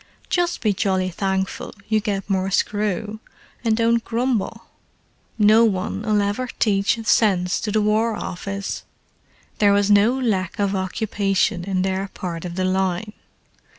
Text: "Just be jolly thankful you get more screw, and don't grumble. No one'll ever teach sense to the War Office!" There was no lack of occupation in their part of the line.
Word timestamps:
"Just 0.31 0.61
be 0.61 0.73
jolly 0.73 1.11
thankful 1.11 1.75
you 1.87 1.99
get 1.99 2.27
more 2.27 2.49
screw, 2.49 3.19
and 3.63 3.77
don't 3.77 4.03
grumble. 4.03 4.63
No 5.37 5.63
one'll 5.63 6.23
ever 6.23 6.47
teach 6.57 6.97
sense 7.05 7.59
to 7.61 7.71
the 7.71 7.83
War 7.83 8.15
Office!" 8.15 8.83
There 9.59 9.73
was 9.73 9.91
no 9.91 10.17
lack 10.19 10.57
of 10.59 10.75
occupation 10.75 11.63
in 11.65 11.83
their 11.83 12.07
part 12.07 12.45
of 12.45 12.55
the 12.55 12.65
line. 12.65 13.13